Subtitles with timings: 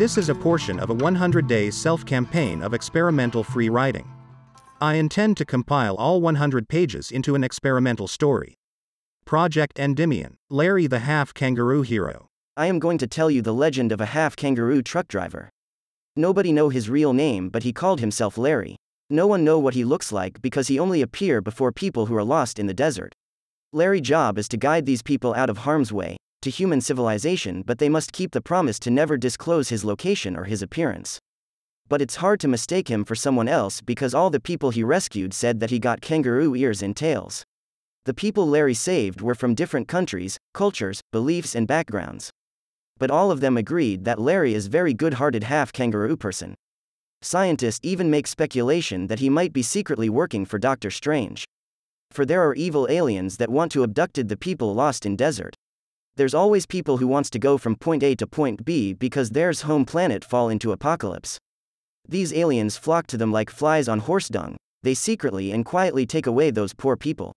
[0.00, 4.10] This is a portion of a 100 days self campaign of experimental free writing.
[4.80, 8.54] I intend to compile all 100 pages into an experimental story.
[9.26, 12.28] Project Endymion Larry the Half Kangaroo Hero.
[12.56, 15.50] I am going to tell you the legend of a half kangaroo truck driver.
[16.16, 18.76] Nobody know his real name, but he called himself Larry.
[19.10, 22.24] No one know what he looks like because he only appear before people who are
[22.24, 23.12] lost in the desert.
[23.70, 27.78] Larry job is to guide these people out of harm's way to human civilization, but
[27.78, 31.18] they must keep the promise to never disclose his location or his appearance.
[31.88, 35.34] But it's hard to mistake him for someone else because all the people he rescued
[35.34, 37.44] said that he got kangaroo ears and tails.
[38.04, 42.30] The people Larry saved were from different countries, cultures, beliefs, and backgrounds.
[42.98, 46.54] But all of them agreed that Larry is very good-hearted half kangaroo person.
[47.22, 51.44] Scientists even make speculation that he might be secretly working for Doctor Strange.
[52.10, 55.54] For there are evil aliens that want to abducted the people lost in desert.
[56.16, 59.62] There's always people who wants to go from point A to point B because theirs
[59.62, 61.38] home planet fall into apocalypse.
[62.08, 64.56] These aliens flock to them like flies on horse dung.
[64.82, 67.32] They secretly and quietly take away those poor people.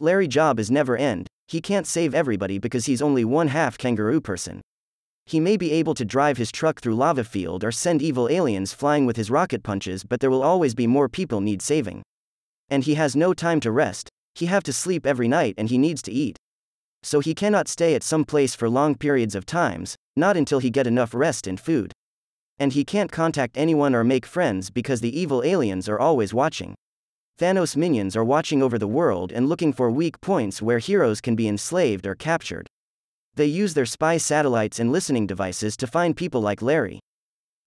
[0.00, 1.26] Larry job is never end.
[1.46, 4.60] He can't save everybody because he's only one half kangaroo person.
[5.26, 8.72] He may be able to drive his truck through lava field or send evil aliens
[8.72, 12.02] flying with his rocket punches, but there will always be more people need saving.
[12.70, 14.08] And he has no time to rest.
[14.34, 16.36] He have to sleep every night and he needs to eat.
[17.02, 20.70] So he cannot stay at some place for long periods of times, not until he
[20.70, 21.92] get enough rest and food.
[22.58, 26.74] And he can't contact anyone or make friends because the evil aliens are always watching.
[27.38, 31.36] Thanos minions are watching over the world and looking for weak points where heroes can
[31.36, 32.66] be enslaved or captured.
[33.36, 36.98] They use their spy satellites and listening devices to find people like Larry.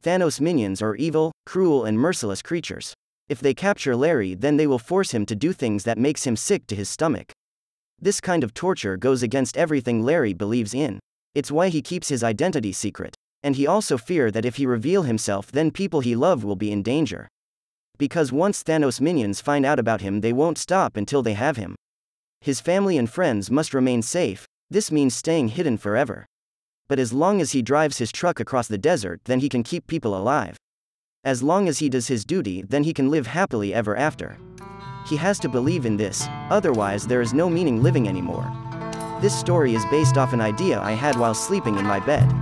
[0.03, 2.93] Thanos minions are evil, cruel, and merciless creatures.
[3.29, 6.35] If they capture Larry, then they will force him to do things that makes him
[6.35, 7.31] sick to his stomach.
[8.01, 10.99] This kind of torture goes against everything Larry believes in.
[11.35, 13.15] It's why he keeps his identity secret.
[13.43, 16.71] And he also fear that if he reveal himself then people he love will be
[16.71, 17.27] in danger
[18.01, 21.75] because once Thanos minions find out about him, they won't stop until they have him.
[22.39, 26.25] His family and friends must remain safe, this means staying hidden forever.
[26.89, 29.85] But as long as he drives his truck across the desert, then he can keep
[29.85, 30.57] people alive.
[31.23, 34.39] As long as he does his duty, then he can live happily ever after.
[35.05, 38.51] He has to believe in this, otherwise, there is no meaning living anymore.
[39.21, 42.40] This story is based off an idea I had while sleeping in my bed.